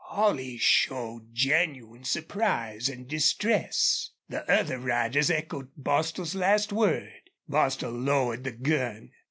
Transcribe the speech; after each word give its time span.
Holley 0.03 0.57
showed 0.57 1.31
genuine 1.31 2.03
surprise 2.05 2.89
and 2.89 3.07
distress. 3.07 4.09
The 4.29 4.51
other 4.51 4.79
riders 4.79 5.29
echoed 5.29 5.67
Bostil's 5.77 6.33
last 6.33 6.73
word. 6.73 7.29
Bostil 7.47 7.91
lowered 7.91 8.43
the 8.43 8.51
gun. 8.51 9.11